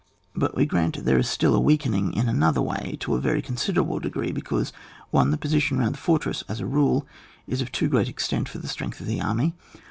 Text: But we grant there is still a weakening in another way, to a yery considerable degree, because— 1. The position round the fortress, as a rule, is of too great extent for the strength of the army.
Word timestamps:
But 0.35 0.55
we 0.57 0.65
grant 0.65 1.05
there 1.05 1.19
is 1.19 1.29
still 1.29 1.53
a 1.53 1.59
weakening 1.59 2.15
in 2.15 2.27
another 2.27 2.59
way, 2.59 2.97
to 3.01 3.13
a 3.15 3.21
yery 3.21 3.43
considerable 3.43 3.99
degree, 3.99 4.31
because— 4.31 4.73
1. 5.11 5.29
The 5.29 5.37
position 5.37 5.77
round 5.77 5.93
the 5.93 5.99
fortress, 5.99 6.43
as 6.49 6.59
a 6.59 6.65
rule, 6.65 7.05
is 7.45 7.61
of 7.61 7.71
too 7.71 7.87
great 7.87 8.09
extent 8.09 8.49
for 8.49 8.57
the 8.57 8.67
strength 8.67 8.99
of 8.99 9.05
the 9.05 9.21
army. 9.21 9.53